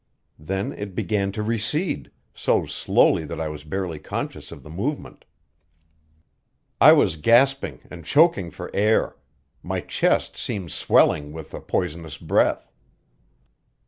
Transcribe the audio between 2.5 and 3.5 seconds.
slowly that I